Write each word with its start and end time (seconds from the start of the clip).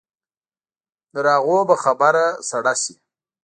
تر 1.11 1.25
هغو 1.35 1.57
به 1.69 1.75
خبره 1.83 2.25
سړه 2.49 2.73
شي. 2.83 2.93